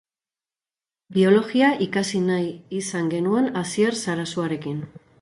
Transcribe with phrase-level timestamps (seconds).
[1.17, 2.49] Biologia ikasi nahi
[2.81, 4.87] izan genuen Asier Sarasuarekin.